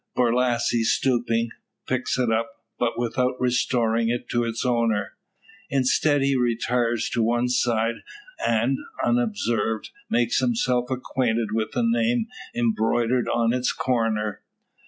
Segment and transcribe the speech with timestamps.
[0.15, 1.51] Borlasse stooping,
[1.85, 5.13] picks it up, but without restoring it to its owner.
[5.69, 7.97] Instead, he retires to one side;
[8.43, 12.25] and, unobserved, makes himself acquainted with a name
[12.55, 14.41] embroidered on its corner.